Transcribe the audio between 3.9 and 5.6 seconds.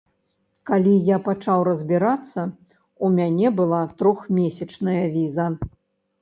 трохмесячная віза.